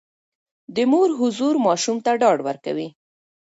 د 0.75 0.77
مور 0.91 1.09
حضور 1.19 1.53
ماشوم 1.65 1.97
ته 2.05 2.11
ډاډ 2.21 2.39
ورکوي. 2.47 2.87